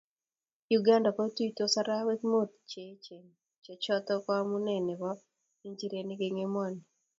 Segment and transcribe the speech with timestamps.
[0.79, 3.25] Uganda kotuitos araraiyweek muut cheechen
[3.63, 5.09] che chotok ko amunee neo nebo
[5.67, 6.81] injireniik eng emoni